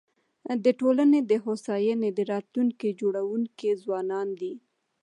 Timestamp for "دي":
4.39-4.53